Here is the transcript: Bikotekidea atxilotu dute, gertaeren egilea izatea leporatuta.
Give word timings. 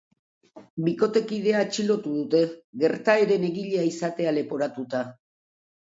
Bikotekidea 0.85 1.59
atxilotu 1.65 2.15
dute, 2.15 2.41
gertaeren 2.85 3.47
egilea 3.51 3.87
izatea 3.93 4.37
leporatuta. 4.39 5.03